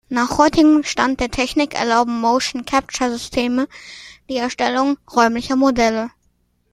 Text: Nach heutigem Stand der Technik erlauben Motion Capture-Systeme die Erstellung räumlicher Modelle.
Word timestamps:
Nach 0.09 0.39
heutigem 0.39 0.83
Stand 0.83 1.19
der 1.19 1.29
Technik 1.29 1.75
erlauben 1.75 2.21
Motion 2.21 2.65
Capture-Systeme 2.65 3.67
die 4.31 4.37
Erstellung 4.37 4.97
räumlicher 5.15 5.55
Modelle. 5.55 6.09